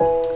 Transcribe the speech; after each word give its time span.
you. 0.00 0.27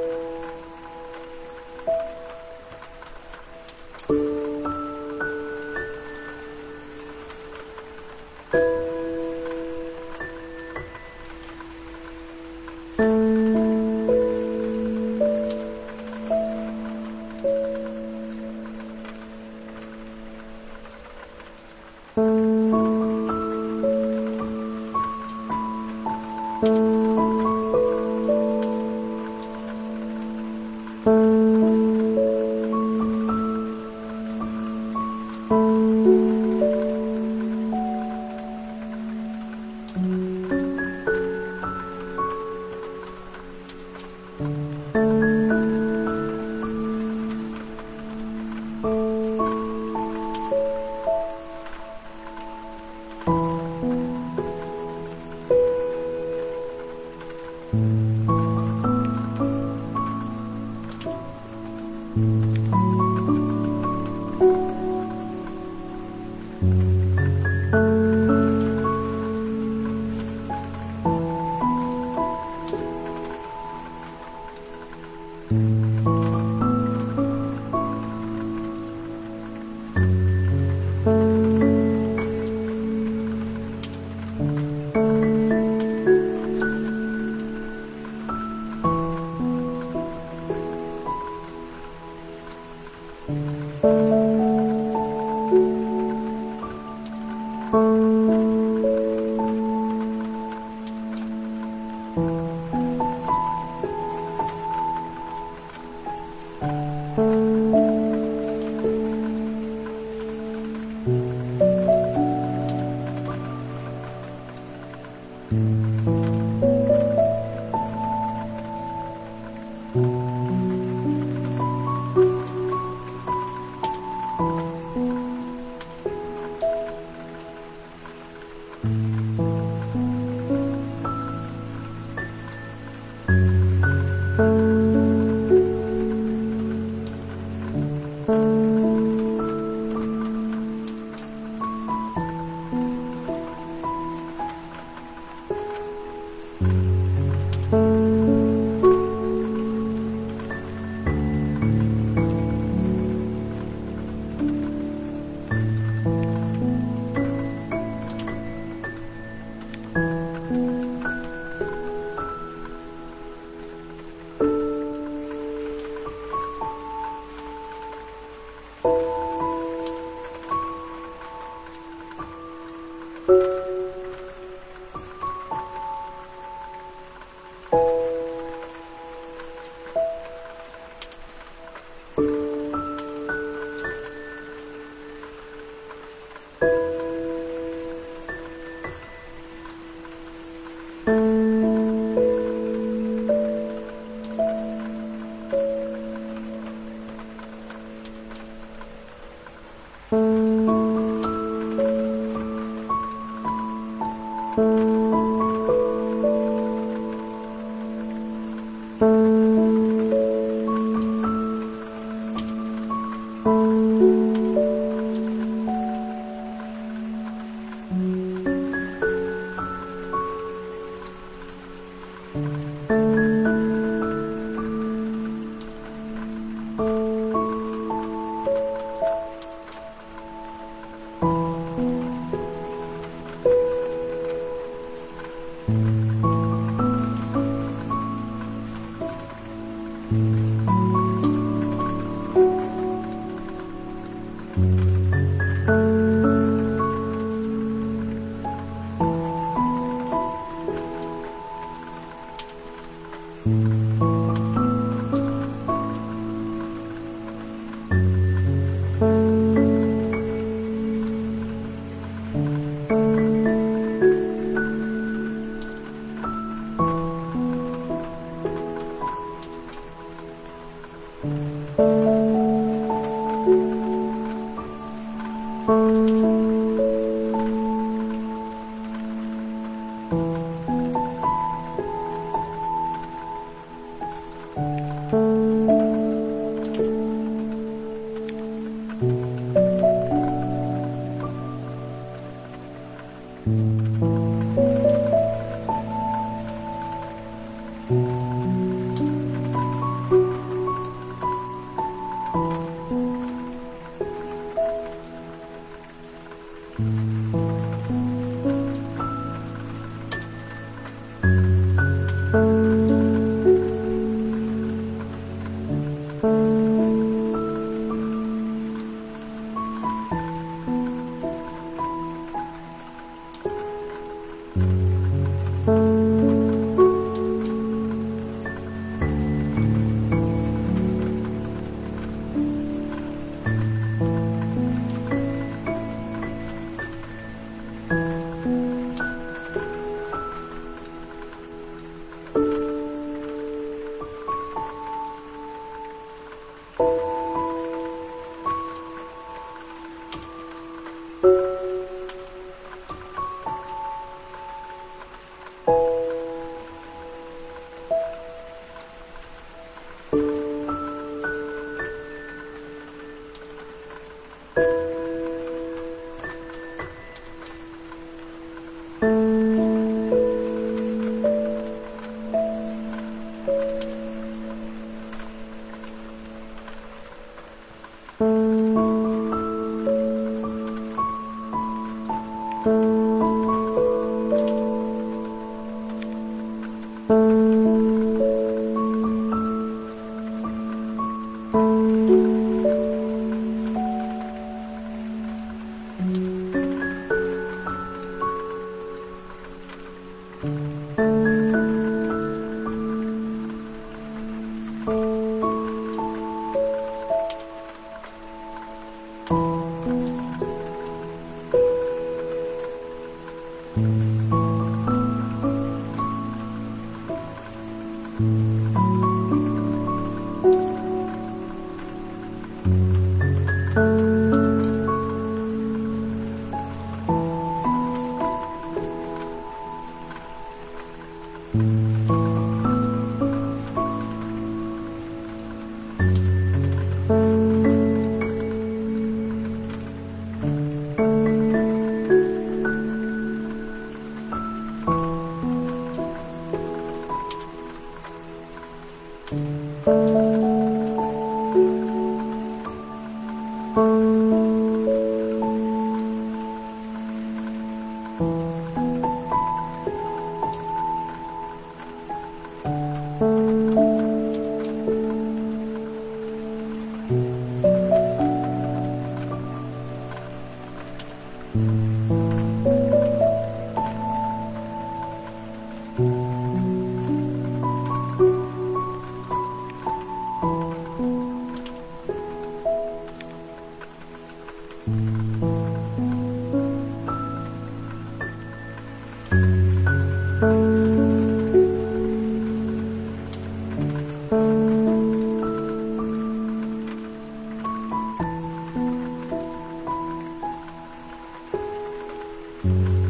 嗯。 502.64 503.01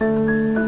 Música 0.00 0.67